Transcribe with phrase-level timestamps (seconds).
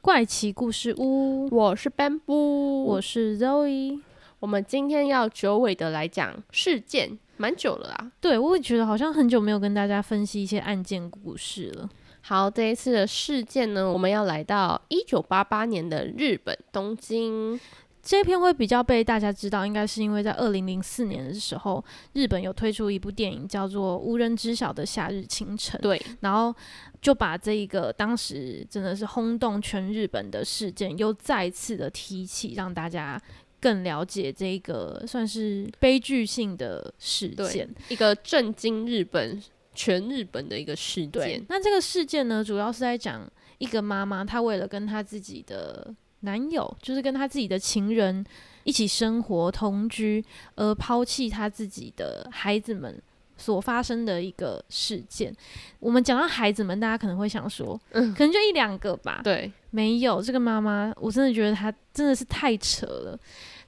[0.00, 4.00] 怪奇故事屋，我是 Bamboo，我是 Zoe。
[4.38, 8.12] 我们今天要久违的来讲事件，蛮久了啊。
[8.20, 11.90] 对，我也觉得好像很久没有跟大家分析一些案件故事了。
[12.20, 17.58] 好，这一次的事件呢，我们要来到一九八八年的日本东京。
[18.08, 25.78] 这篇会比较被大家知道，应该是因为在二零零四年的时候，日本有推出一部电影叫做《无人知晓的夏日清晨》。
[25.82, 26.54] 对，然后
[27.02, 33.20] 就把这一个当时真的是轰动全日本的事件，又再次的提起，让大家
[33.60, 39.38] 更了解这个算是悲剧性的事件，一个震惊日本
[39.74, 41.44] 全日本的一个事件。
[41.50, 48.24] 那这个事件呢，主要是在讲一个妈妈，她为了跟她自己的男友就是跟他自己的情人
[48.64, 50.24] 一起生活同居，
[50.56, 53.00] 而抛弃他自己的孩子们
[53.36, 55.34] 所发生的一个事件。
[55.78, 59.20] 我们讲到孩子们，大家可能会想说，嗯，可能就一两个吧。
[59.22, 63.18] 对，没有这个妈妈，我真的觉得她真的是太扯了。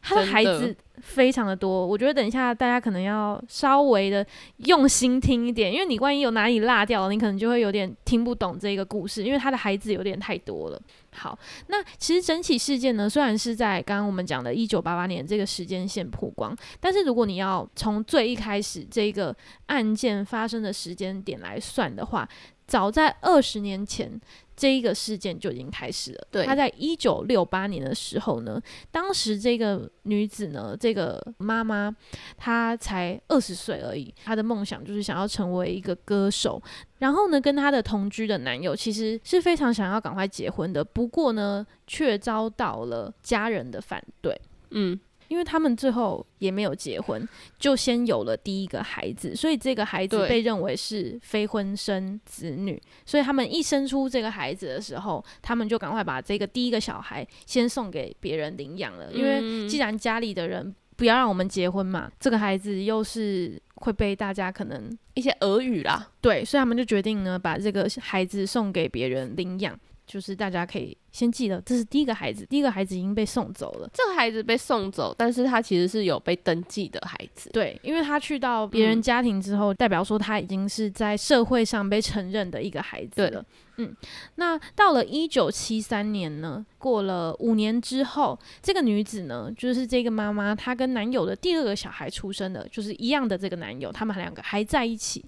[0.02, 4.26] 她的孩子非常的多，我觉得等一下大家可能要稍微的
[4.58, 10.80] 用心听一点，因为你万一有哪里落掉了，你可能就会有点听不懂这个故事，因为他的孩子有点太多了。
[11.12, 19.34] 好，那其实整起事件呢，虽然是在刚刚我们讲的1988年这个时间线曝光，但是如果你要从最一开始这个
[19.66, 22.28] 案件发生的时间点来算的话，
[22.66, 24.20] 早在二十年前。
[24.60, 26.26] 这一个事件就已经开始了。
[26.30, 31.90] 对，他在一九六八年的时候呢，当时这个女子呢，这个妈妈，
[32.36, 34.14] 她才二十岁而已。
[34.22, 36.62] 她的梦想就是想要成为一个歌手。
[36.98, 44.38] 然后呢，跟她的同居的男友其实是非常想要赶快结婚的，不过呢，却遭到了家人的反对。
[44.72, 45.00] 嗯。
[45.30, 47.26] 因为他们最后也没有结婚，
[47.56, 52.82] 就先有了第一个孩子，所以这个孩子被认为是非婚生子女。
[53.06, 59.12] 所以他们一生出这个孩子的时候，他们就赶快把这个第一个小孩先送给别人领养了。
[59.12, 69.78] 因为既然家里的人不要让我们结婚嘛，这个孩子又是会被大家可能一些耳语啦，对，所以他们就决定呢，把这个孩子送给别人领养，
[70.10, 70.96] 就是大家可以。
[71.12, 73.90] 先记得，这是第一个孩子，第一个孩子已经被送走了。
[73.92, 77.50] 这个孩子被送走，但是他其实是有被登记的孩子。
[77.52, 83.44] 对，因为他去到别人家庭之后，代表说他已经是在社会上被承认的一个孩子了。
[83.78, 83.92] 嗯，
[84.36, 95.22] 那到了一九七三年呢，过了五年之后，这个女子呢，就是这个妈妈，她跟男友的第二个小孩出生的，就是一样的这个男友，他们两个还在一起。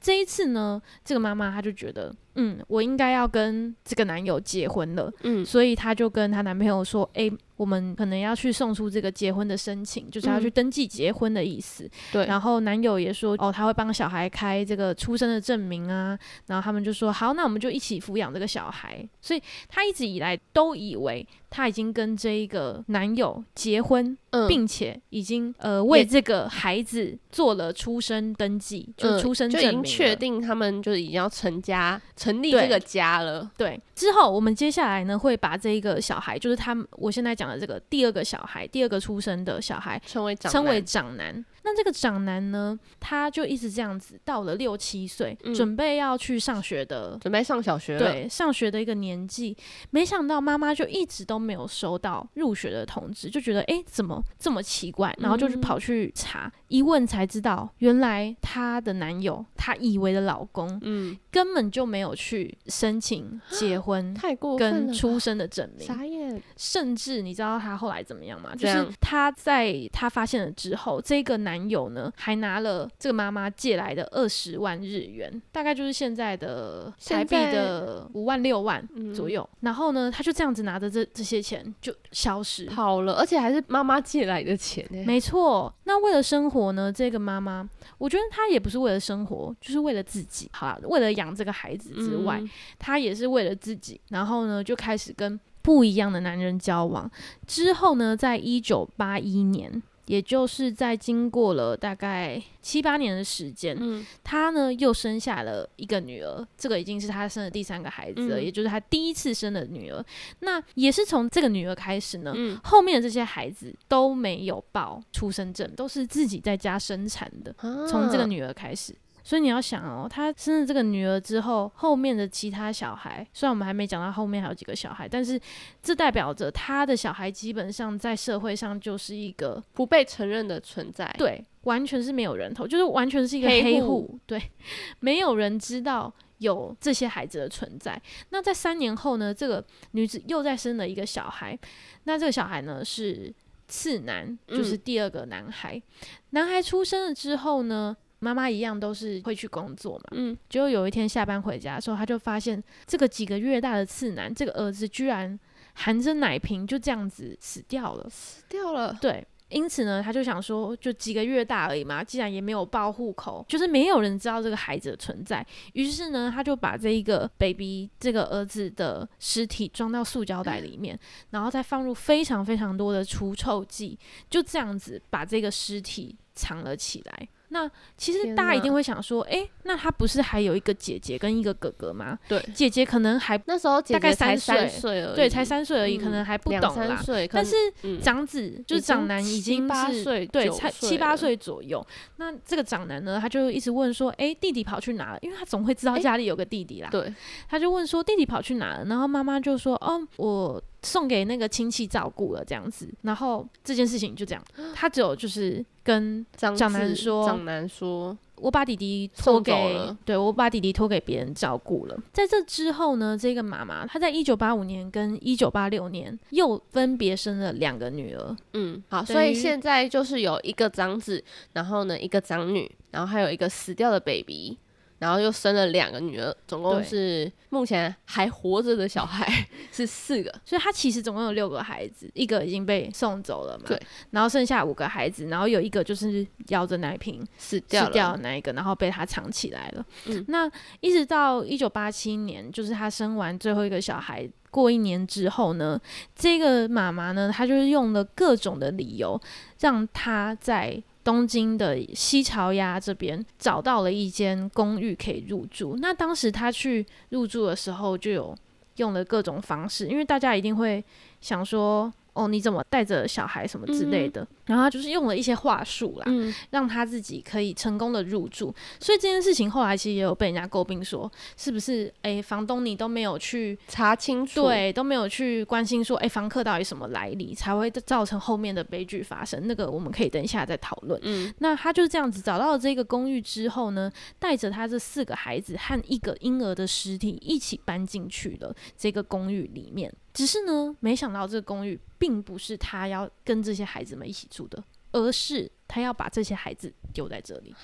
[0.00, 5.12] 这一次呢，这个妈妈她就觉得，嗯，我应该要跟这个男友结婚了。
[5.22, 12.24] 嗯，所以她就跟她男朋友说：“哎，我们可能要去送出这个结婚的申请，就是要去登记结婚的意思。”对。
[12.26, 16.16] 然后男友也说：“哦，他会帮小孩开这个出生的证明啊。”
[16.46, 21.26] 然后他们就说：“好，那我们就一起抚养这个小孩。”所以她一直以来都以为。
[21.50, 24.14] 她已经跟这一个男友结婚，
[24.46, 33.50] 并且已经呃为这个孩子做了出生登记，就出生证明，就已经确定他们就是已经要成家、成立这个家了。
[33.56, 41.42] 对，之后我们接下来呢会把这一个小孩，就是他们我现在讲的这个第二个小孩，第二个出生的小孩，称为称为长男。
[41.68, 49.54] 那这个长男呢，他就一直这样子，到了六七岁，准备要去上学的，准备上小学，对，上学的一个年纪，
[49.90, 55.14] 没想到妈妈就一直都没有收到入学的通知，就觉得哎，怎么这么奇怪？
[55.18, 66.42] 然后就是跑去查，一问才知道，原来她的男友，她以为的老公，嗯，根本就没有去申请结婚，太过跟出生的证明，傻眼。
[66.56, 68.54] 甚至你知道他后来怎么样吗？
[68.54, 79.48] 就是他在他发现了之后，这个男男友呢，还拿了这个妈妈借来的二十万日元，大概就是现在的台币的五万六万左右。
[79.60, 84.86] 然后呢，他就这样子拿着这这些钱就消失跑了，而且还是妈妈借来的钱。
[85.04, 87.68] 没错，那为了生活呢，这个妈妈，
[87.98, 90.48] 我觉得她也不是为了生活，就是为了自己。
[90.52, 92.40] 好，为了养这个孩子之外，
[92.78, 94.00] 她也是为了自己。
[94.10, 97.10] 然后呢，就开始跟不一样的男人交往。
[97.46, 99.82] 之后呢，在一九八一年。
[100.08, 110.04] 也就是在经过了大概七八年的时间，嗯他呢又生下了一个女儿，这个已经是他生的第三个孩子了，嗯也就是他第一次生的女儿。
[110.40, 117.54] 那也是从这个女儿开始呢，嗯，后面的这些孩子都没有报出生证，都是自己在家生产的。
[117.86, 118.94] 从这个啊女儿开始。
[119.28, 125.38] 所以你要想哦，他生了这个女儿之后，后面的其他小孩，虽然我们还没讲到后面还有几个小孩，但是
[125.82, 134.42] 这代表着他的小孩基本上在社会上就是一个不被承认的存在。，对，完全是没有人头，就是完全是一个黑黑户户，对，
[135.00, 138.00] 没有人知道有这些孩子的存在。
[138.30, 141.58] 那在三年后呢，这个女子又再生了一个小孩，
[142.04, 143.30] 那这个小孩呢是
[143.66, 145.82] 次男，就是嗯第二个男孩。
[146.30, 150.04] 男孩出生了之后呢，妈妈一样都是会去工作嘛。
[150.12, 155.38] 嗯，结果有一天下班回家的时候，他就发现这个几个月大的次男，这个儿子居然
[155.74, 158.06] 含着奶瓶就这样子死掉了。
[158.10, 158.96] 死掉了。
[159.00, 165.46] 对，因此呢，他就想说，就几个月大而已嘛，既然也没有报户口，就是没有人知道这个孩子的存在。
[165.74, 170.98] 于是呢，他就把这一个 baby 这个儿子的尸体装到塑胶袋里面，
[171.30, 173.98] 然后再放入非常非常多的除臭剂，
[174.28, 177.28] 就这样子把这个尸体藏了起来。
[177.50, 182.18] 那其实大家一定会想说，诶，那他不是还有一个姐姐跟一个哥哥吗？
[182.28, 184.70] 对，姐姐可能还那时候大概三岁
[185.14, 187.02] 对才三岁而已，可嗯能还不懂啦。
[187.32, 191.84] 但是嗯长子就是长男已经是八岁对，才七八岁左右。
[192.16, 196.88] 那这个长男呢，他就一直问说：“诶，弟弟跑去哪了？”因为他总会知道家里有个弟弟啦。
[196.90, 197.12] 对，
[197.48, 204.44] 他就问说：“弟弟跑去哪了？”然后妈妈就说：“哦，我送给那个亲戚照顾了，这样子。”然后这件事情就这样，
[204.74, 211.98] 他只有就是跟长长男子说长男说，我把弟弟托给了，对我把弟弟托给别人照顾了。
[212.12, 218.36] 在这之后呢，这个妈妈她在一九八五年跟一九八六年又分别生了两个女儿。
[218.52, 221.22] 嗯，好，所以于现在就是有一个长子，
[221.54, 224.56] 然后呢一个长女，然后还有一个死掉的 baby，
[224.98, 229.26] 然后又生了两个女儿，总共对是目前还活着的小孩
[229.72, 230.34] 是四个。
[230.44, 233.80] 所以他其实总共有六个孩子，一个已经被送走了嘛，对，
[234.10, 239.84] 然后剩下五个孩子，然后有一个就是摇着奶瓶死掉了，死掉的那一个，然后被他藏起来了。
[240.06, 240.50] 嗯那
[240.80, 244.28] 一直到一九八七年，就是他生完最后一个小孩。
[244.50, 245.78] 过一年之后呢，
[246.16, 249.20] 这个妈妈呢，她就是用了各种的理由，
[249.60, 255.76] 让她在东京的西朝鸭这边找到了一间公寓可以入住。
[255.80, 258.36] 那当时他去入住的时候，就有
[258.76, 260.84] 用了各种方式，因为大家一定会
[261.20, 268.52] 想说，哦，你怎么带着小孩什么之类的，然后他就是用了一些话术啦，嗯，让他自己可以成功的入住。
[268.80, 279.46] 所以这件事情后来其实也有被人家诟病说，是不是诶，房东你都没有去查清楚，，对都没有去关心说，诶，房客到底什么来历，才会造成后面的悲剧发生。
[279.46, 280.98] 那个我们可以等一下再讨论。
[281.04, 289.92] 嗯，那他就是这样子找到了这个公寓之后呢，带着他这四个孩子和一个婴儿的尸体一起搬进去了这个公寓里面。
[290.14, 297.54] 只是呢，没想到这个公寓并不是他要跟这些孩子们一起住的，而是他要把这些孩子丢在这里。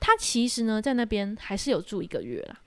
[0.00, 2.58] 他其实呢，在那边还是有住一个月啦。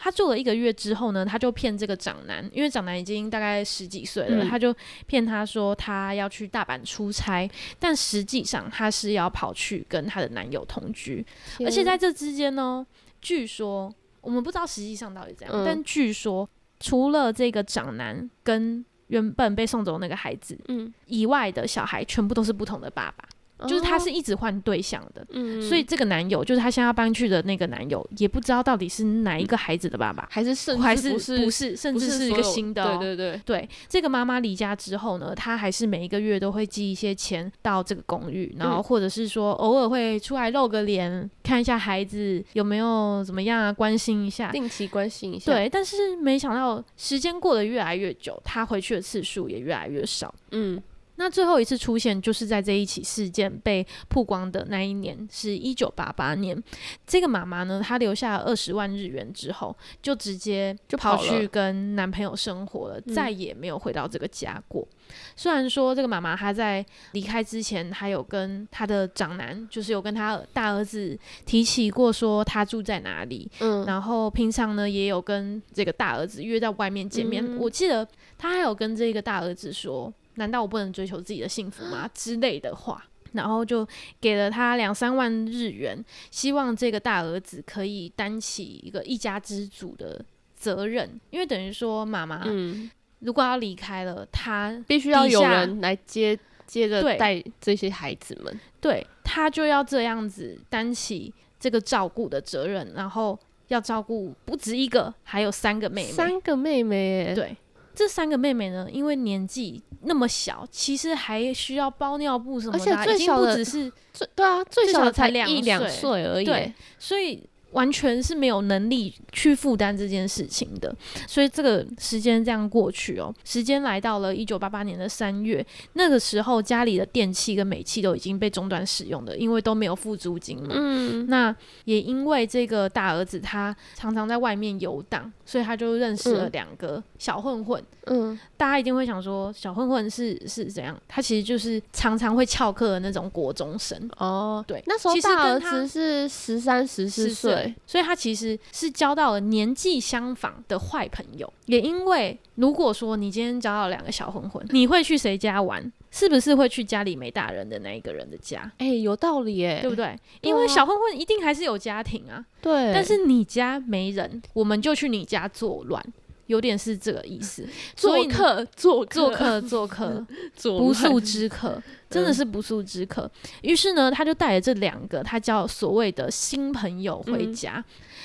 [0.00, 4.48] 他住了一个月之后呢，他就骗这个长男，因为长男已经大概十几岁了，嗯。
[4.48, 4.72] 他就
[5.08, 7.50] 骗他说他要去大阪出差，
[7.80, 11.26] 但实际上他是要跑去跟他的男友同居，
[11.64, 12.86] 而且在这之间呢，
[13.20, 15.64] 据说我们不知道实际上到底怎样，嗯。
[15.66, 23.24] 但据说除了这个长男跟原本被送走的那个孩子嗯，以外的小孩，全部都是不同的爸爸。
[23.66, 25.26] 就是他是一直换对象的，
[25.60, 32.98] 所以这个男友就是他现在要搬去的那个男友，也不知道到底是哪一个孩子的爸爸，还是甚还是至不是不是，甚不至是一个新的、哦。
[32.98, 44.50] 对对对，对，这个妈妈离家之后呢，她还是每一个月都会寄一些钱到这个公寓，然后嗯或者是说偶尔会出来露个脸，看一下孩子有没有怎么样啊，关心一下。
[44.52, 50.34] 定期关心一下，，对，但是没想到时间过得越来越久，她回去的次数也越来越少。
[50.52, 50.82] 嗯
[51.18, 56.56] 那最后一次出现就是在这一起事件被曝光的那一年，是一九八八年。
[57.04, 64.86] 这个妈妈呢，她留下了二十万日元之后，就直接就跑跑去跟男朋友生活了，嗯再也没有回到这个家过。
[65.34, 77.44] 虽然说这个妈妈她在离开之前，还有跟她的长男，就是有跟她大儿子提起过说她住在哪里，嗯，然后平常呢也有跟这个大儿子约在外面见面。
[77.44, 78.06] 嗯我记得
[78.36, 83.04] 她还有跟这个大儿子说：“难道我不能追求自己的幸福吗？”之类的话。
[83.32, 83.86] 然后就
[84.22, 90.24] 给了他两三万日元，希望这个大儿子可以担起一个一家之主的
[90.56, 98.58] 责任，因为等于说妈妈嗯，如果要离开了，他必须要有人来接接着带这些孩子们。
[98.80, 101.30] 对他就要这样子担起
[101.60, 106.12] 这个照顾的责任，然后要照顾不止一个，还有三个妹妹。
[106.12, 107.54] 三个妹妹，对，
[107.98, 116.44] 这三个妹妹呢，因为年纪那么小，其实还需要包尿布什么的啊，而且最小的不只是最对啊，最最小的才一两岁岁而已。
[116.44, 120.94] 对，所以完全是没有能力去负担这件事情的。
[121.26, 130.70] 所以这个时间这样过去哦，时间来到了一九八八年的三月，那个时候家里的电器跟煤气都已经被中断使用的，因为都没有付租金嘛。
[130.70, 137.82] 嗯，那也因为这个大儿子他常常在外面游荡，所以他就认识了嗯两个小混混。
[138.06, 140.98] 嗯，大家一定会想说，小混混是是怎样？
[141.06, 143.98] 他其实就是常常会翘课的那种国中生。
[144.16, 151.52] 哦，对那时候其实大儿子是十三、十四10岁，，所以他其实是交到了年纪相仿的坏朋友。
[151.66, 155.92] 也因为如果说你今天交到两个小混混，你会去谁家玩？
[156.10, 158.70] 是不是会去家里没大人的那一个人的家？
[158.78, 160.06] 哎，有道理耶，对不对？
[160.40, 166.02] 对因为啊小混混一定还是有家庭啊，对，但是你家没人，我们就去你家作乱，
[166.46, 167.68] 有点是这个意思。
[167.94, 172.34] 做客、做做客做客， 做不速乱之客，真的嗯。
[172.34, 173.30] 是不速之客。
[173.62, 177.52] 于是呢，他就带着这两个他叫所谓的新朋友回嗯。
[177.52, 177.84] 家。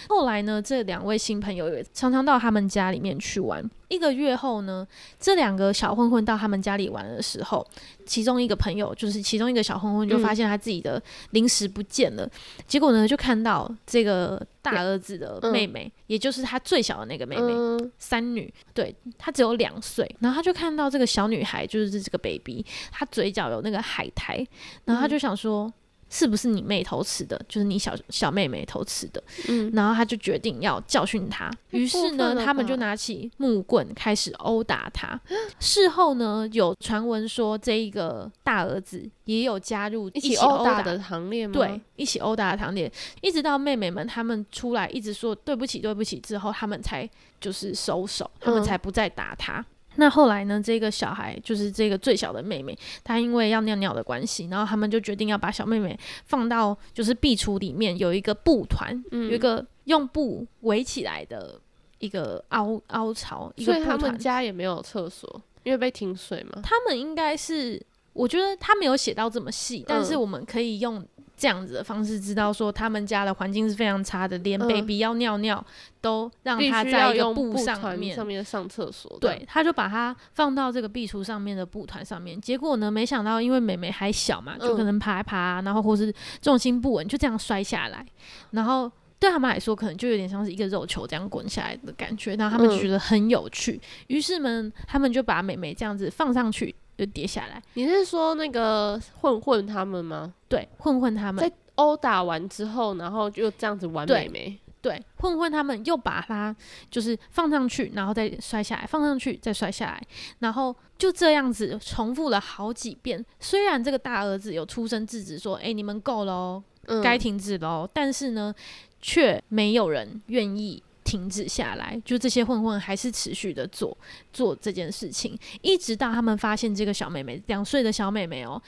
[0.10, 3.64] 后来呢，这两位新朋友也常常到他们家里面去玩。
[3.88, 4.86] 一个月后呢，
[5.20, 7.66] 这两个小混混到他们家里玩的时候，
[8.06, 10.22] 其中一个朋友就是其中一个小混混就嗯。
[10.22, 12.30] 发现他自己的零食不见了，
[12.68, 15.52] 结果呢就看到这个大儿子的嗯。
[15.52, 17.92] 妹妹，也就是他最小的那个妹妹，嗯。
[17.98, 24.46] 三女，对她只有两岁，然后他就看到这个小女孩，就是这个 baby，她嘴角有那个海苔，
[24.86, 25.72] 然后他就想说。
[26.10, 27.36] 是不是你妹偷吃的？
[27.50, 31.50] 就是你小小妹妹偷吃的，嗯，然后他就决定要教训她。
[31.72, 35.20] 于是呢，他们就拿起木棍开始殴打她。
[35.60, 41.54] 事后呢，有传闻说这一个大儿子也有加入一起起殴殴打的行列吗？
[41.54, 47.10] 对，，一起殴打的行列，一直到妹妹们他们出来一直说对不起对不起之后，他们才
[47.42, 49.66] 就是收手，他们嗯才不再打他。
[49.96, 50.62] 那后来呢？
[50.64, 61.60] 这个小孩就是这个最小的妹妹，她因为要尿尿的关系，然后他们就决定要把小妹妹放到就是壁橱里面有一个布团，嗯有一个用布围起来的
[62.00, 64.18] 一个凹凹槽，所以他们。
[64.18, 66.62] 家也没有厕所，因为被停水嘛。
[66.64, 67.82] 他们应该是，
[68.14, 71.06] 我觉得他没有写到这么细，但是嗯我们可以用
[71.36, 75.64] 这样子的方式知道说，他们家的环境是非常差的，连嗯 baby 要尿尿
[76.00, 78.14] 都让他在一个布布上面。
[78.14, 79.18] 团上面上厕所。
[79.20, 82.40] 对，，他就把它放到这个壁橱上面的布团上面。
[82.40, 88.06] 结果呢，没想到因为妹妹还小嘛，就可嗯能爬一爬，然后或是重心不稳，就这样摔下来。
[88.52, 92.36] 然后对他们来说，可能就有点像是一个肉球这样滚下来的感觉。
[92.36, 97.62] 然后他们觉得很有趣，于是呢，他们就把妹妹这样子放上去，就跌下来。
[97.74, 100.34] 你是说那个混混他们吗？
[100.48, 104.60] 对，混混他们在殴打完之后，然后就这样子玩对美眉。
[104.82, 106.54] 对混混他们又把它
[106.92, 110.04] 就是放上去，然后再摔下来，放上去再摔下来，
[110.40, 113.26] 然后就这样子重复了好几遍。
[113.40, 117.90] 虽然这个大儿子有出声制止说：“哎、你们够了哦，嗯，该停止了哦。
[117.94, 118.54] 但是呢，
[119.02, 120.84] 却没有人愿意。
[121.04, 123.98] 停止下来，就这些混混还是持续的做
[124.32, 128.62] 做这件事情，一直到他们发现这个小妹妹两岁的小妹妹哦，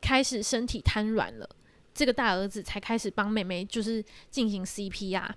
[0.00, 1.48] 开始身体瘫软了，
[1.94, 5.30] 这个大儿子才开始帮妹妹就是进行 CPR。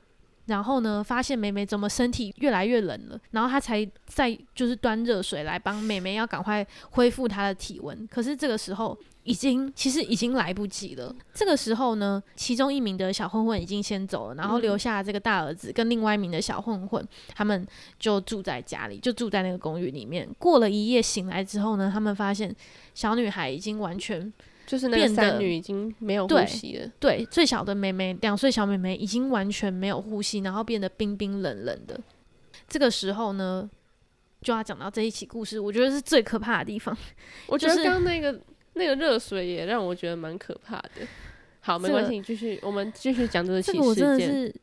[0.45, 8.07] 然后呢，发现妹妹怎么身体越来越冷了，然后他才再就是端热水来帮妹妹，要赶快恢复她的体温。
[8.07, 8.95] 可是这个时候
[9.25, 11.13] 已经其实已经来不及了。
[11.33, 17.67] 这个时候呢，其中一名的小混混已经先走了，然后留下这个大儿子跟另外一名的小混混，他们
[17.99, 20.29] 就住在家里，就住在那个公寓里面。
[20.39, 22.55] 过了一夜，醒来之后呢，他们发现
[22.93, 24.31] 小女孩已经完全
[24.67, 26.89] 就是那个三女已经没有呼吸了。
[26.99, 31.99] 对最小的妹妹，两岁小妹妹已经完全没有呼吸，然后变得冰冰冷冷的。
[32.67, 33.67] 这个时候呢，
[34.41, 36.95] 就要讲到这一起故事，我觉得是最可怕的地方。
[37.47, 38.39] 我觉得刚刚那个
[38.75, 41.07] 那个热水也让我觉得蛮可怕的。
[41.61, 44.29] 好，没关系，继续，我们继续讲这个起这个我真事件。
[44.29, 44.55] 的是，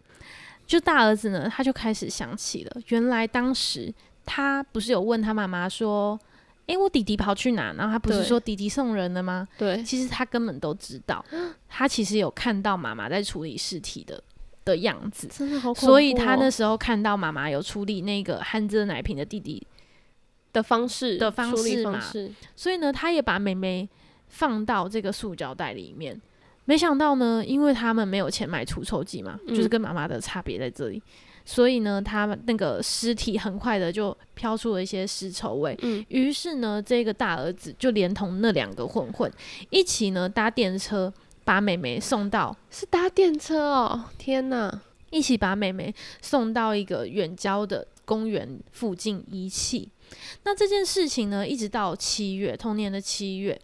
[0.66, 3.92] 就大儿子呢，他就开始想起了，原来当时
[4.24, 6.18] 他不是有问他妈妈说
[6.66, 9.48] ：“诶，我弟弟跑去哪？”然后他不是说弟弟送人了吗？
[9.58, 11.24] 对，其实他根本都知道，
[11.68, 14.22] 他其实有看到妈妈在处理尸体的
[14.64, 15.74] 的样子，真的好、哦。
[15.74, 19.66] 所以他那时候看到妈妈有处理那个含着奶瓶的弟弟，
[20.52, 23.88] 的方式的方式嘛式，所以呢，他也把妹妹
[24.28, 26.20] 放到这个塑胶袋里面。
[26.64, 31.02] 没想到呢，因为他们没有钱买除臭剂嘛，嗯就是跟妈妈的差别在这里。
[31.44, 35.76] 所以呢，他们那个尸体很快的就飘出了一些尸臭味。
[35.82, 39.28] 嗯，于是呢，这个大儿子就连同那两个混混
[39.70, 41.12] 一起呢搭电车，
[41.44, 44.82] 把妹妹送到是搭电车哦，天哪！
[45.10, 45.92] 一起把妹妹
[46.22, 49.90] 送到一个远郊的公园附近遗弃。
[50.44, 53.60] 那这件事情呢，一直到七月，同年的七月，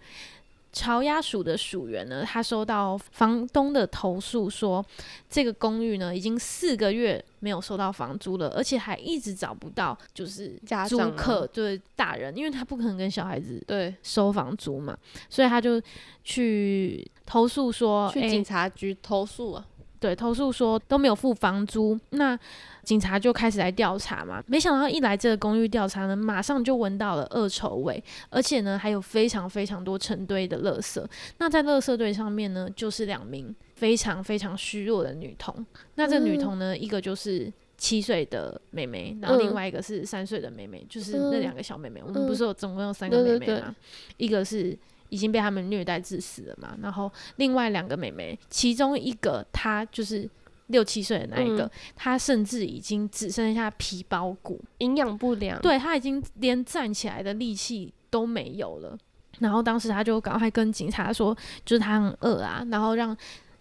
[0.72, 4.84] 朝鸭署的署员呢，他收到房东的投诉说，
[5.28, 14.96] 这个公寓呢已经四个月没有收到房租了，而且还一直找不到就是租客对大人，因为他不可能跟小孩子对，收房租嘛，
[15.30, 15.80] 所以他就
[16.22, 19.66] 去投诉说，去警察局投诉啊。
[20.00, 22.38] 对，投诉说都没有付房租，那
[22.82, 24.42] 警察就开始来调查嘛。
[24.46, 31.04] 没想到一来这个公寓调查呢，马上就闻到了恶臭味，而且呢还有非常非常多成堆的垃圾。
[31.38, 35.66] 那在垃圾堆上面呢，就是两名非常非常虚弱的女童。
[35.94, 37.52] 那这女嗯童呢，一个就是。
[37.80, 42.02] 七岁的妹妹，然后另嗯外一个是三岁的妹妹，就是那嗯两个小妹妹。
[42.04, 43.76] 我们不嗯是有总共有三个对对对妹妹吗？
[44.16, 44.76] 一个是
[45.08, 50.28] 已经被他们虐待致死了嘛，然后另外两个妹妹，其中一个她就是
[50.66, 58.96] 六七岁的那一个，嗯她甚至已经只剩下皮包骨，营养不良，，对她已经连站起来的力气都没有了。
[59.38, 63.16] 然后当时她就赶快跟警察说，就是她很饿啊，然后让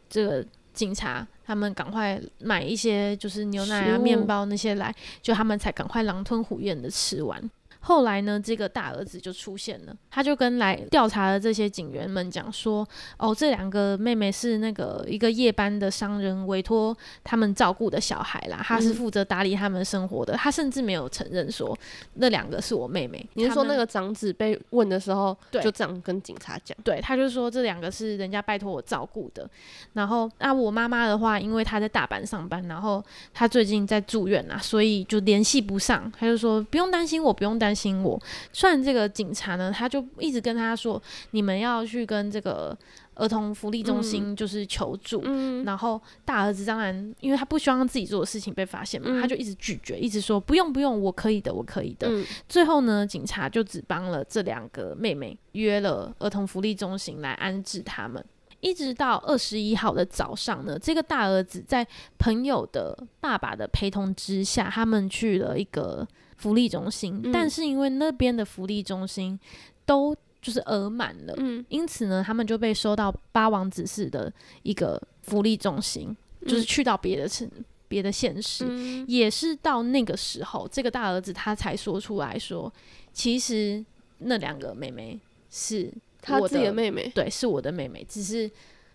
[0.09, 7.39] 这个警察他们赶快买一些就是牛奶啊、面包那些来，就他们才赶快狼吞虎咽的吃完。
[7.79, 20.33] 后来呢，这个大儿子就出现了，他就跟来调查的这些警员们讲说：“哦，这两个妹妹是那个一个夜班的商人委托他们照顾的小孩啦，他是嗯负责打理他们生活的。
[20.35, 21.77] 他甚至没有承认说
[22.15, 23.25] 那两个是我妹妹。
[23.33, 26.77] 你是说那个长子被问的时候，对就这样跟警察讲？
[26.83, 29.49] 对，他就说这两个是人家拜托我照顾的。
[29.93, 33.03] 然后啊，我妈妈的话，因为她在大阪上班，然后
[33.33, 36.11] 她最近在住院啊，所以就联系不上。
[36.19, 38.19] 他就说不用担心我，不用担心我。
[38.51, 40.99] 虽然这个警察呢，他就一直跟他说，
[41.31, 42.75] 你们要去跟这个
[43.13, 45.21] 儿童福利中心就是求助。
[45.23, 52.07] 嗯，然后大儿子当然，因为他不希望自己做的事情被发现嘛，嗯他就一直拒绝，一直说不用不用，我可以的，我可以的。
[52.09, 58.23] 嗯最后呢，警察就只帮了这两个妹妹约了儿童福利中心来安置他们。
[58.59, 61.85] 一直到二十一号的早上呢，这个大儿子在
[62.17, 66.05] 朋友的爸爸的陪同之下，他们去了一个
[66.37, 69.37] 福利中心，嗯但是因为那边的福利中心
[69.85, 74.31] 都就是额满了，嗯，因此呢，他们就被收到八王子市的
[74.63, 77.49] 一个福利中心，就是去到别的城、
[77.87, 78.65] 别的县市。
[78.69, 82.71] 嗯也是到那个时候，这个大儿子他才说出来说，
[83.11, 83.83] 其实
[84.19, 85.19] 那两个妹妹
[85.49, 85.91] 是
[86.27, 88.49] 我他自己的妹妹，对，是我的妹妹，只是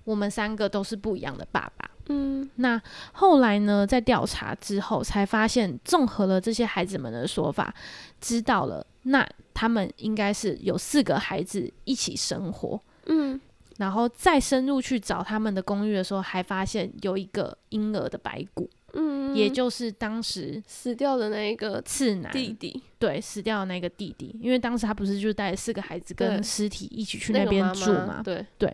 [0.05, 1.91] 我们三个都是不一样的爸爸。
[2.09, 2.49] 嗯。
[2.57, 2.81] 那
[3.13, 7.75] 后来呢，在调查之后才发现，综合了这些孩子们的说法，
[8.21, 12.81] 知道了，那他们应该是有四个孩子一起生活。
[13.07, 13.41] 嗯，
[13.79, 28.23] 然后再深入去找他们的公寓的时候，还发现有一个婴儿的白骨，嗯，也就是当时死掉的那一个次男弟弟，对死掉的那个弟弟，因为当时他不是就带四个孩子跟尸体一起去那边住妈嘛？
[28.59, 28.73] 对，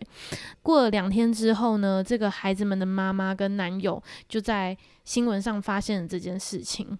[0.61, 6.97] 过了两天之后呢，这个孩子们的妈妈跟男友就在新闻上发现了这件事情。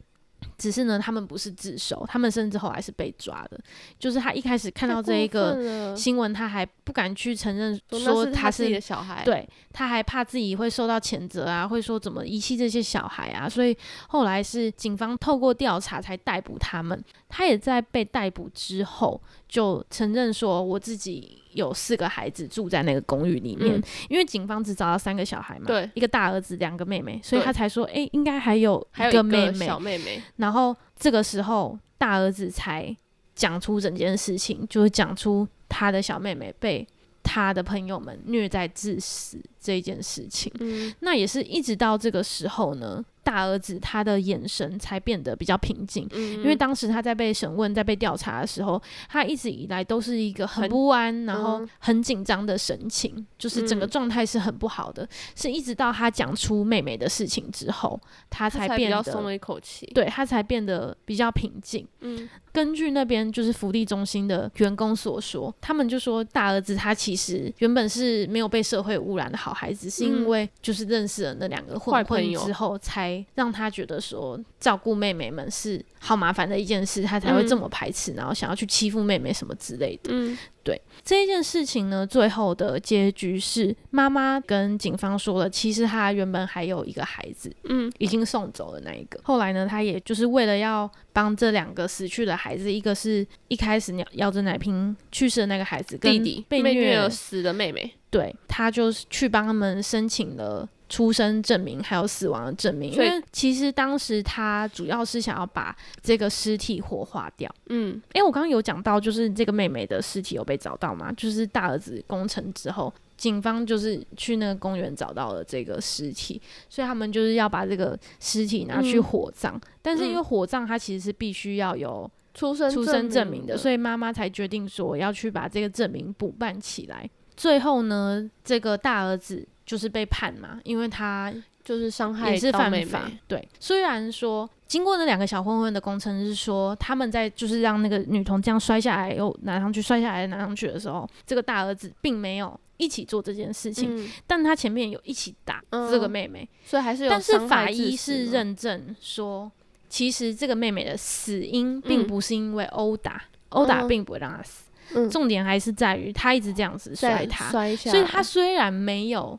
[0.57, 3.59] 只是呢，他们不是自首，他们甚至后来是被抓的。
[3.97, 13.75] 就是他一开始看到这一个个新闻，他还不敢去承认说说那是他自己是的小孩，，对，他还怕自己会受到谴责啊，会说怎么遗弃这些小孩啊，所以
[14.07, 17.03] 后来是警方透过调查才逮捕他们。
[17.27, 23.83] 他也在被逮捕之后就承认说，我自己有四个孩子住在那个公寓里面，嗯。
[24.09, 25.89] 因为警方只找到三个小孩嘛，对。
[25.93, 29.65] 一个大儿子，两个妹妹，所以他才说，诶，应该还有还有一个妹妹。
[29.65, 32.95] 小妹妹，然后这个时候，大儿子才
[33.35, 36.87] 讲出整件事情，就是讲出他的小妹妹被
[37.21, 40.51] 他的朋友们虐待致死这一件事情。
[40.59, 46.07] 嗯那也是一直到这个时候呢，大儿子他的眼神才变得比较平静。
[46.11, 55.07] 嗯，因为当时他在被审问、在被调查的时候，他一直以来都是一个很很不安，然后嗯很紧张的神情，就是整个嗯状态是很不好的。
[55.35, 61.87] 是一直到他讲出妹妹的事情之后，他他才变得比较松了一口气，对他才变得比较平静。
[62.01, 80.11] 嗯根据那边就是福利中心的员工所说，他们就说大儿子他其实原本是没有被社会污染的好孩子，是因为就是认识了那两个混混之后，才让他觉得说照顾妹妹们是好麻烦的一件事，他才会这么排斥，然后想要去欺负妹妹什么之类的。
[80.13, 89.19] 嗯，对这一件事情呢，最后的结局是妈妈跟警方说了，其实他原本还有一个孩子，嗯，已经送走了那一个。
[89.23, 97.93] 后来呢，他也就是为了要帮这两个死去的孩子，一个是一开始咬咬着奶瓶去世的那个孩子，弟弟被虐死的妹妹。
[98.09, 102.91] 对他就是去帮他们申请了出生证明，还有死亡的证明。
[102.91, 107.53] 因为其实当时他主要是想要把这个尸体火化掉。
[107.67, 111.11] 嗯，哎，我刚刚有讲到，就是这个妹妹的尸体有被找到吗？
[111.15, 119.61] 就是大儿子攻城之后，警方就是去那个公园找到了这个尸体，所以他们就是要把这个尸体拿去火葬。
[119.83, 127.07] 但是因为火葬它其实是必须要有出生出生证明的，所以妈妈才决定说要去把这个证明补办起来。
[127.39, 133.09] 最后呢，这个大儿子就是被判嘛，因为他就是伤害也是犯法。
[133.29, 147.09] 对，虽然说经过那两个小混混的工程师说，他们在就是让那个女童这样摔下来又拿上去，摔下来拿上去的时候，这个大儿子并没有一起做这件事情，但他前面有一起打这个妹妹，所以还是有。
[147.09, 149.49] 但是法医是认证说，
[149.87, 154.65] 其实这个妹妹的死因并不是因为殴打，殴打并不会让她死。
[155.09, 159.37] 重点还是在于他一直这样子摔他，所以他虽然没有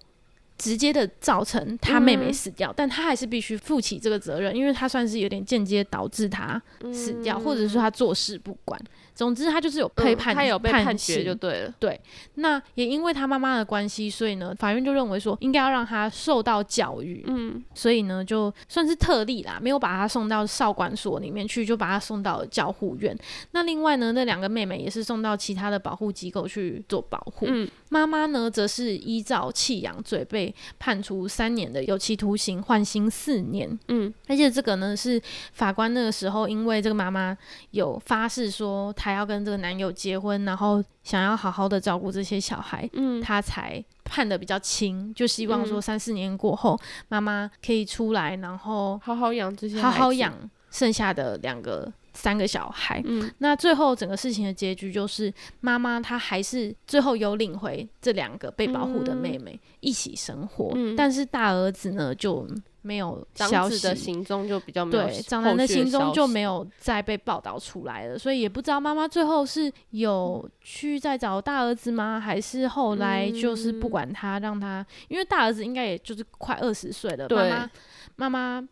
[0.60, 6.60] 直接的造成他妹妹死掉，但他还是必须负起这个责任，因为他算是有点间接导致他
[6.92, 8.78] 死掉，或者说他做事不管。
[9.12, 11.74] 总之，他就是有被判，他有被判决就对了。
[11.78, 12.00] 对，
[12.36, 17.22] 那也因为他妈妈的关系，所以呢，法院就认为说应该要让他受到教育。
[17.26, 23.14] 嗯，所以呢，就算是特例啦，没有把他送到少管所里面去，就把他送到了教护院。
[23.50, 27.44] 那另外呢，那两个妹妹也是送到其他的保护机构去做保护。
[27.46, 33.78] 嗯，妈妈呢，则是依照弃养罪被判处三年的有期徒刑，缓刑四年。
[33.88, 35.20] 嗯，而且这个呢，是
[35.52, 37.36] 法官那个时候因为这个妈妈
[37.70, 38.90] 有发誓说。
[38.96, 50.34] 她要跟这个男友结婚，然后想要好好的照顾这些小孩，嗯，他才判的比较轻，就希望说三四年过后，妈妈可以出来，然后好好养这些，好好养
[50.70, 53.02] 剩下的两个、三个小孩。
[53.04, 62.46] 嗯，那最后整个事情的结局就是，妈妈她还是最后有领回这两个被保护的妹妹一起生活，但是大儿子呢就。
[62.82, 72.18] 没有消息的行踪就比较没有，对，长男的行踪就没有再被报道出来了，所以也不知道妈妈最后是有去再找大儿子吗？
[72.18, 77.70] 还是后来就是不管他，让他，因为大儿子应该也就是快二十岁了，妈妈
[78.16, 78.68] 妈妈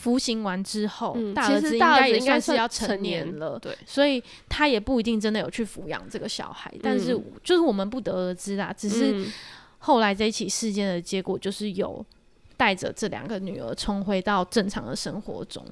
[0.00, 9.26] 服刑完之后，大儿子应该也算是要成年了，对，所以他也不一定真的有去抚养这个小孩，但是就是我们不得而知啦，只是
[9.78, 12.04] 后来这一起事件的结果就是有。
[12.60, 15.64] 带着这两个女儿重回到正常的生活中。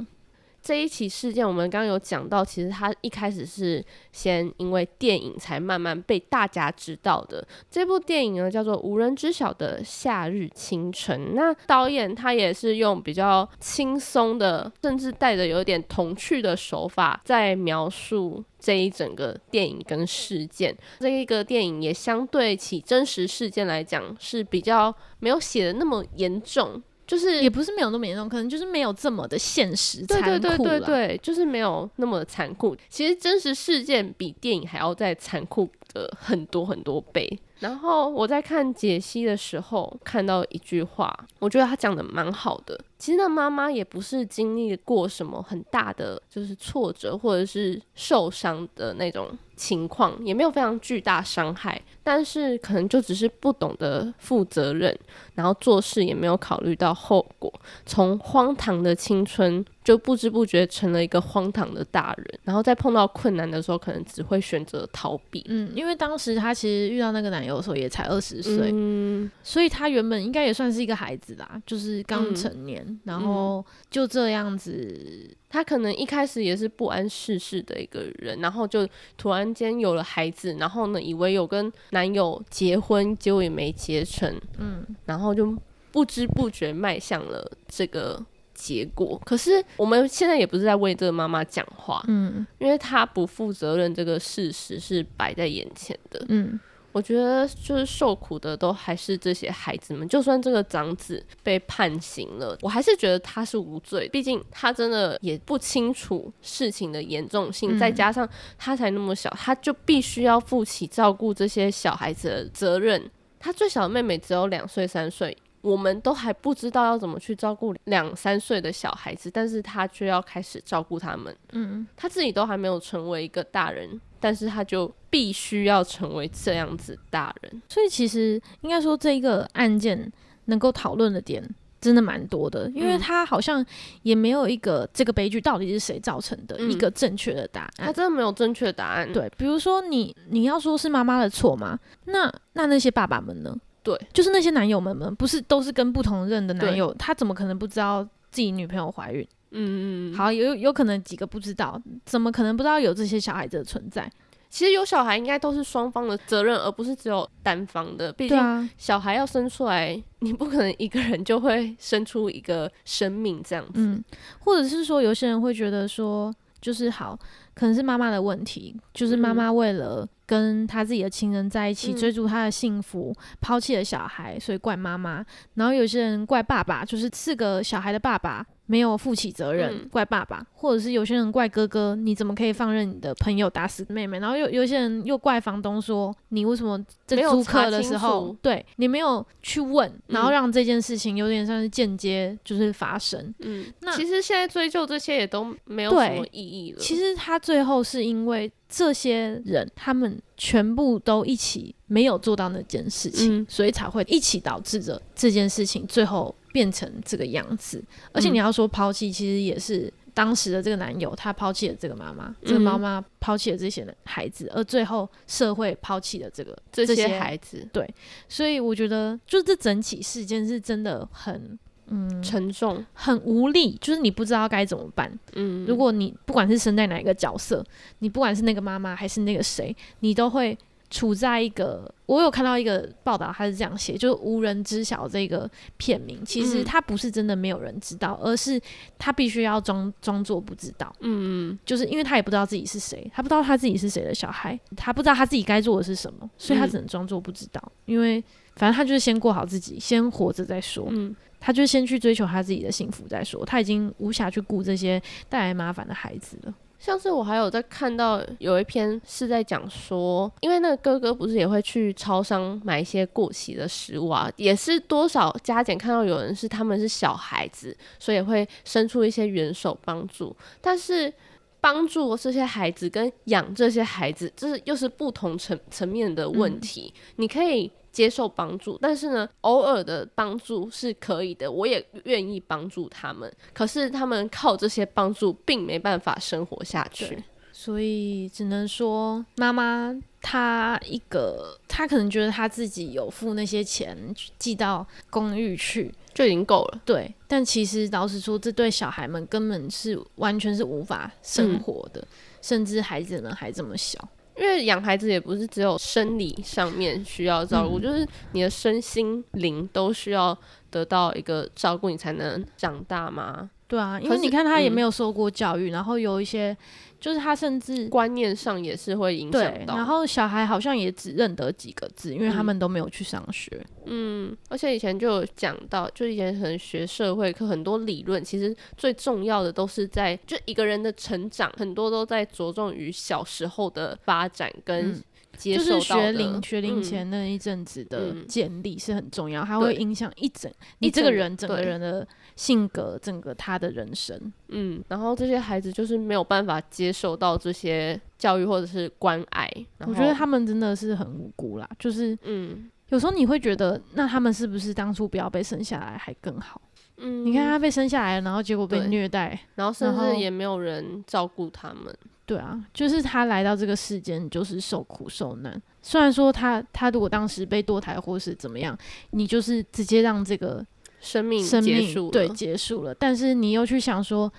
[0.68, 7.42] 这一起事件，我们刚刚有讲到，其实他一开始是先因为电影才慢慢被大家知道的。
[7.70, 11.18] 这部电影呢，叫做《无人知晓的夏日清晨》。
[11.32, 20.76] 那导演他也是用比较轻松的，甚至带着有点童趣的手法，在描述这一整个电影跟事件。
[21.00, 26.82] 这一个电影也相对起真实事件来讲，是比较没有写的那么严重。
[27.08, 32.76] 就是也不是没有那么严重，可能就是没有这么的现实残酷对对对对对，就是没有那么残酷。
[32.90, 37.26] 其实真实事件比电影还要再残酷的很多很多倍。
[37.60, 42.78] 然后我在看解析的时候，看到一句话，我觉得他讲的蛮好的。
[42.98, 54.96] 其实那妈妈也不是经历过什么很大的就是挫折或者是受伤的那种情况，也没有非常巨大伤害，但是可能就只是不懂得负责任。
[55.34, 57.52] 然后做事也没有考虑到后果，
[57.86, 62.40] 从荒唐的青春就不知不觉成了一个荒唐的大人。
[62.42, 65.44] 然后在碰到困难的时候，可能只会选择逃避。
[65.48, 75.36] 嗯，因为当时他其实遇到那个男友的时候也才二十岁，嗯，所以他原本应该也算是一个孩子啦，就是刚成年，然后就这样子。
[75.50, 85.56] 他可能一开始也是不谙世事的一个人，然后就突然间有了孩子，然后呢，以为有跟男友结婚，结果也没结成，嗯，然后就
[85.90, 88.22] 不知不觉迈向了这个
[88.52, 89.18] 结果。
[89.24, 96.60] 可是我们现在也不是在为这个妈妈讲话，嗯，因为她不负责任这个事实是摆在眼前的，嗯。
[96.92, 113.10] 我觉得就是受苦的都还是这些孩子们，就算这个长子被判刑了，我还是觉得他是无罪，毕竟他真的也不清楚事情的严重性，再加上他才那么小，他就必须要负起照顾这些小孩子的责任。
[113.38, 121.36] 他最小的妹妹只有两岁三岁，我们都还不知道要怎么去照顾两三岁的小孩子，但是他却要开始照顾他们。
[121.52, 127.62] 嗯，他自己都还没有成为一个大人，但是他就必须要成为这样子大人。
[127.68, 130.10] 所以其实应该说这一个案件
[130.46, 131.42] 能够讨论的点
[131.80, 133.64] 真的蛮多的，因为嗯他好像
[134.02, 137.86] 也没有一个这个悲剧到底是谁造成的、嗯一个正确的答案。
[137.86, 139.12] 他真的没有正确答案。
[139.12, 141.78] 对，比如说你你要说是妈妈的错吗？
[142.06, 143.56] 那那那些爸爸们呢？
[143.84, 149.26] 对，就是那些男友们们，不是都是跟不同任的男友，他怎么可能不知道自己女朋友怀孕？
[149.50, 150.14] 嗯，嗯嗯。
[150.14, 154.10] 好，有有可能几个不知道，怎么可能不知道有这些小孩子的存在？
[154.50, 158.10] 其实有小孩应该都是双方的责任，而不是只有单方的。
[158.10, 163.72] 毕竟小孩要生出来，你不可能一个人就会生出一个生命这样子。
[163.74, 164.02] 嗯，
[164.38, 167.14] 或者是说有些人会觉得说，就是好，
[167.54, 175.22] 可能是妈妈的问题，就是妈嗯妈为了跟他自己的亲人在一起，嗯追逐她的幸福，抛弃了小孩，所以怪妈妈。
[175.56, 184.18] 然后有些人怪爸爸，就是四个小孩的爸爸没有负起责任，嗯怪爸爸，或者是有些人怪哥哥，你怎么可以放任你的朋友打死妹妹？
[184.18, 193.34] 然后有有些人又怪房东说，你为什么在租客的时候，对你没有去问，然后嗯让这件事情有点像是间接就是发生。
[193.38, 196.78] 嗯，那其实现在追究这些也都没有什么意义了。
[196.78, 207.82] 其实他最后是因为这些人，他们全部都一起没有做到那件事情，嗯所以才会一起导致着这件事情最后变成这个样子。
[208.12, 217.88] 而且嗯你要说抛弃，其实也是当时的这个男友他抛弃了这个妈妈，这个嗯妈妈抛弃了这些人孩子，而最后社会抛弃了这个这些孩子对
[218.28, 221.58] 所以我觉得，就这整起事件是真的很。
[221.90, 225.10] 嗯，沉重，很无力，就是你不知道该怎么办。
[225.32, 227.64] 嗯，如果你不管是身在哪一个角色，
[228.00, 230.54] 你不管是那个妈妈还是那个谁，你都会
[230.90, 231.92] 处在一个。
[232.06, 236.24] 我有看到一个报道，他是这样写，就是无人知晓这个片名。
[236.24, 238.58] 其实嗯他不是真的没有人知道，而是
[238.96, 247.62] 他必须要装装作不知道，嗯嗯就是因为他也不知道自己是谁，他不知道他自己是谁的小孩，他不知道他自己该做的是什么，所以他嗯只能装作不知道。
[247.84, 248.24] 因为
[248.54, 250.86] 反正他就是先过好自己，先活着再说。
[250.88, 254.98] 嗯，他就先去追求他自己的幸福再说，他已经无暇去顾这些
[255.28, 256.54] 带来麻烦的孩子了。
[256.78, 271.12] 像是我还有在看到有一篇是在讲说，因为那个哥哥不是也会去超商买一些过期的食物啊，也是多少加减看到有人是他们是小孩子，所以会伸出一些援手帮助，但是。
[271.60, 276.94] 帮助这些孩子跟养这些孩子，这是又是不同层层面的问题。
[277.16, 283.28] 你可以接受帮助，但是呢，偶尔的帮助是可以的，我也愿意帮助他们。
[283.52, 287.20] 可是他们靠这些帮助，并没办法生活下去。
[287.50, 296.80] 所以只能说，妈妈她一个，她可能觉得她自己有付那些钱寄到公寓去，就已经够了。
[296.84, 302.06] 对，但其实老实说，这对小孩们根本是完全是无法生活的，
[302.40, 303.98] 甚至孩子们还这么小。
[304.38, 310.36] 因为养孩子也不是只有生理上面需要照顾，嗯就是你的身心灵都需要
[310.70, 313.50] 得到一个照顾，你才能长大嘛。
[313.66, 316.56] 对啊，因为你看他也嗯没有受过教育，然后有一些
[317.00, 319.76] 就是他甚至观念上也是会影响，到。
[319.76, 323.64] 然后小孩好像也只认得几个字，因为他嗯们都没有去上学。
[323.86, 335.02] 嗯，而且以前就有讲到，就以前可能学社会课很多理论，其实最重要的都是在就一个人的成长，很多都在着重于小时候的发展跟
[335.38, 335.78] 就是。
[335.80, 344.20] 学龄学龄嗯前那一阵子的嗯建立是很重要，它会影响一整你这个人整个人的性格，整个他的人生。
[344.48, 349.50] 嗯，然后这些孩子就是没有办法接受到这些教育或者是关爱。
[349.86, 356.60] 我觉得他们真的是很无辜啦，就是嗯有时候你会觉得，那他们是不是当初不要被生下来还更好？
[356.98, 361.94] 嗯，你看他被生下来，然后结果被虐待，然后甚至也没有人照顾他们。
[362.26, 365.62] 对啊，就是他来到这个世间就是受苦受难。
[365.80, 368.76] 虽然说他他如果当时被堕胎或是怎么样，
[369.12, 370.62] 你就是直接让这个
[371.00, 374.30] 生命生命结束了，对结束了，但是你又去想说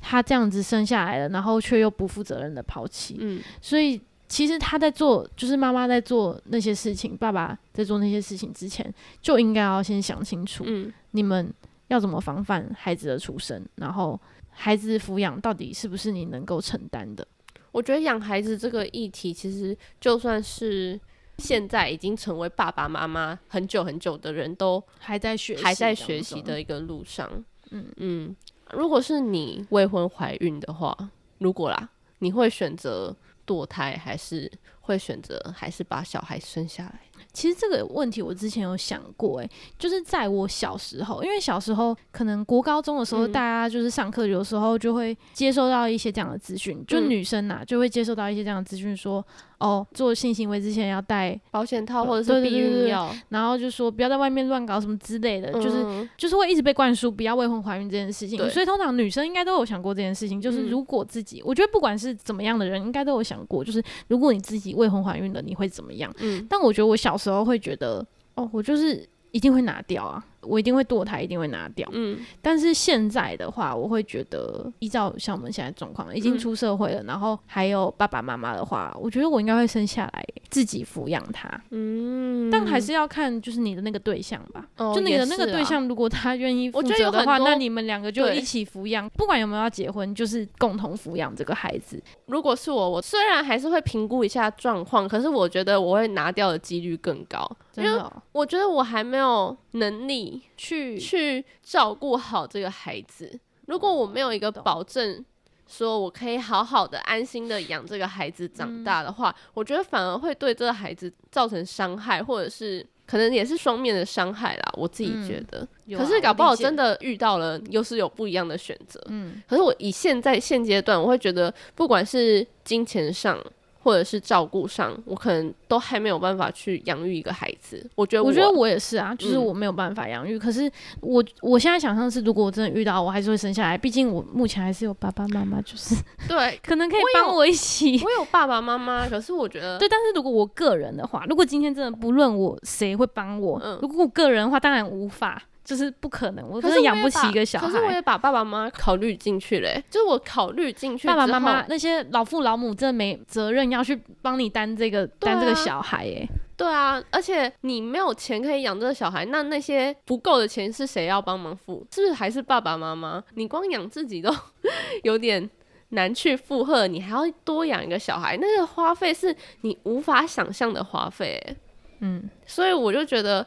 [0.00, 11.52] 他这样子生下来了，然后却又不负责任的抛弃，嗯所以其实他在做，就是妈妈在做那些事情，爸爸在做那些事情之前，就应该要先想清楚，嗯你们
[11.88, 14.20] 要怎么防范孩子的出生，然后
[14.50, 17.26] 孩子抚养到底是不是你能够承担的。
[17.72, 20.98] 我觉得养孩子这个议题，其实就算是
[21.38, 27.28] 现在已经成为爸爸妈妈很久很久的人都还在学习还在学习的一个路上。
[27.70, 28.36] 嗯嗯，
[28.72, 30.96] 如果是你未婚怀孕的话，
[31.38, 34.50] 如果啦，你会选择堕胎，还是
[34.84, 37.00] 会选择还是把小孩生下来？
[37.32, 43.32] 其实这个问题我之前有想过，诶，就是在我小时候，因为小时候可能国高中的时候，嗯。
[43.32, 47.10] 大家就是上课有时候就会接收到一些这样的资讯，就嗯。
[47.10, 49.24] 女生呐、就会接收到一些这样的资讯，说
[49.58, 56.08] 哦，做性行为之前要戴，保险套或者是避孕药，然后就说不要在外面乱搞什么之类的，就是嗯。
[56.16, 58.48] 就是会一直被灌输不要未婚怀孕这件事情，对。
[58.50, 60.68] 所以通常女生应该都有想过这件事情，就是嗯。
[60.68, 66.12] 如果自己，我觉得不管是怎么样的人，应该都有想过，就是如果你自己未婚怀孕了，你会怎么样？
[66.18, 71.88] 嗯但我觉得我小时候会觉得，哦，我就是一定会拿掉啊，我一定会堕胎，一定会拿掉。
[71.92, 72.18] 嗯。
[72.40, 76.38] 但是现在的话，我会觉得，依照像我们现在状况，已经嗯。
[76.38, 81.48] 出社会了，然后还有爸爸妈妈的话，我觉得我应该会生下来自己抚养他。
[81.70, 92.02] 嗯，但还是要看就是你的那个对象吧，哦就你的那个对象，如果他愿意负责的话，那你们两个就一起抚养，不管有没有要结婚，就是共同抚养这个孩子。
[92.26, 98.02] 如果是我，我虽然还是会评估一下状况，可是我觉得我会拿掉的几率更高，因为
[98.32, 103.38] 我觉得我还没有能力去去照顾好这个孩子。
[103.66, 105.24] 如果我没有一个保证，
[105.66, 114.72] 说我可以好好的、安心的养这个孩子长大的话，我觉得反而会对这个孩子造成伤害，或者是可能也是双面的伤害啦。
[114.74, 115.66] 我自己觉得，
[115.96, 119.02] 可是搞不好真的遇到了，又是有不一样的选择。
[119.08, 123.42] 嗯，可是我以现在现阶段，我会觉得，不管是金钱上
[123.84, 127.86] 或者是照顾上，我可能都还没有办法去养育一个孩子。
[127.94, 130.38] 我觉得我觉得我也是啊，就是嗯我没有办法养育。
[130.38, 130.70] 可是
[131.02, 133.76] 我我现在想象是，如果我真的遇到，我还是会生下来。
[133.76, 135.94] 毕竟我目前还是有爸爸妈妈，就是
[136.26, 138.02] 对可能可以帮我一起。
[138.02, 147.66] 我有爸爸妈妈，可是我觉得对，但是如果我个人的话，如果今天真的不论我谁会帮我，嗯如果我个人的话，当然无法，就是不可能，我可是我真的养不起一个小孩。
[147.66, 161.86] 可是我也把爸爸妈妈考虑进去嘞、就是我考虑进去爸爸妈妈那些老父老母真的没责任要去帮你担这个对担这个啊小孩耶、对啊，而且你没有钱可以养这个小孩，那那些不够的钱是谁要帮忙付？
[161.90, 163.24] 是不是还是爸爸妈妈？
[163.34, 164.30] 你光养自己都
[165.02, 165.48] 有点
[165.90, 171.56] 难去负荷，你还要多养一个小孩，那个花费是你无法想象的花费欸。
[172.00, 173.46] 嗯，所以我就觉得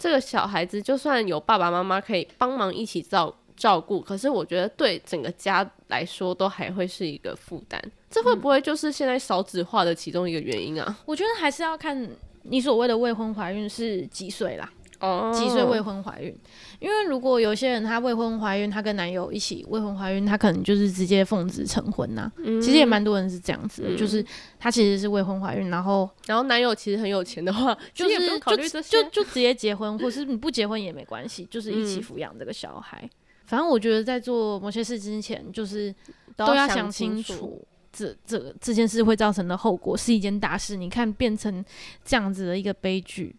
[0.00, 7.80] 这个小孩子，就算有爸爸妈妈可以帮忙一起照照顾，可是我觉得对整个家来说都还会是一个负担。
[8.10, 10.98] 这会不会就是现在少子化的其中一个原因啊？
[11.04, 12.08] 我觉得还是要看
[12.42, 14.72] 你所谓的未婚怀孕是几岁啦。
[15.00, 16.36] 哦几岁未婚怀孕？
[16.80, 24.24] 因为如果有些人她未婚怀孕，她跟男友一起未婚怀孕，她可能就是直接奉子成婚呐、嗯其实也蛮多人是这样子的，嗯就是
[24.58, 28.80] 她其实是未婚怀孕，然后然后男友其实很有钱的话， 就是就。
[28.82, 33.08] 就就直接结婚，或是你不结婚也没关系，就是一起嗯抚养这个小孩。
[33.44, 35.94] 反正我觉得在做某些事之前，就是
[36.36, 37.62] 都都要想想清楚。
[37.92, 41.64] 这这这件事会造成的后果是一件大事，你看变成
[42.04, 43.34] 这样子的一个悲剧，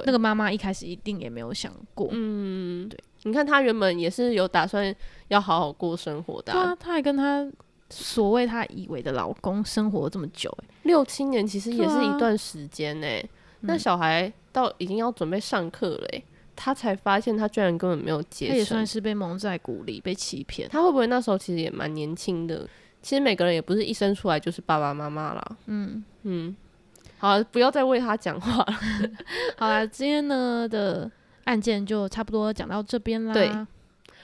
[0.00, 2.98] 对那个妈妈一开始一定也没有想过，嗯，对。
[3.22, 4.94] 你看她原本也是有打算
[5.28, 7.46] 要好好过生活的啊、对啊，她还跟她
[7.90, 13.06] 所谓她以为的老公生活这么久、欸，六七年其实也是一段时间呢、
[13.60, 18.86] 那嗯小孩到已经要准备上课了、欸，他才发现他居然根本没有结成她也算。
[18.86, 20.68] 是被蒙在鼓里，被欺骗。
[20.68, 22.68] 他会不会那时候其实也蛮年轻的？
[23.02, 25.56] 其实每个人也不是一生出来就是爸爸妈妈啦。
[25.66, 26.56] 嗯，嗯，
[27.18, 28.66] 好，不要再为他讲话了。
[29.56, 31.10] 好啦，今天呢的
[31.44, 33.32] 案件就差不多讲到这边啦。
[33.32, 33.50] 对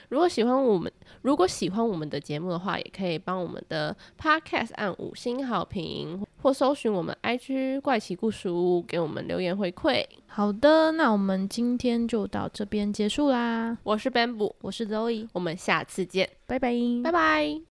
[0.09, 0.91] 如果喜欢我们，
[1.23, 10.05] 如果喜欢我们的节目的话，也可以帮我们的 Podcast 按五星好评，或搜寻我们 IG 怪奇故事屋，给我们留言回馈。
[10.27, 13.75] 好的，那我们今天就到这边结束啦。
[13.81, 16.71] 我是 Bamboo，我是 Zoe，我们下次见，拜拜，
[17.03, 17.72] 拜拜。